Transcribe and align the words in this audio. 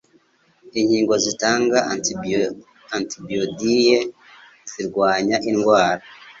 Inkingo 0.79 1.13
zitanga 1.23 1.77
antibodiyite 2.97 3.99
zirwanya 4.71 5.35
indwara 5.49 6.03